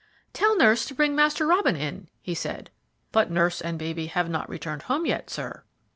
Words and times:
"Tell 0.33 0.57
nurse 0.57 0.83
to 0.87 0.95
bring 0.95 1.15
Master 1.15 1.45
Robin 1.45 1.75
in," 1.75 2.07
he 2.23 2.33
said. 2.33 2.71
"But 3.11 3.29
nurse 3.29 3.61
and 3.61 3.77
baby 3.77 4.07
have 4.07 4.31
not 4.31 4.49
returned 4.49 4.81
home 4.89 5.05
yet, 5.05 5.29
sir." 5.29 5.63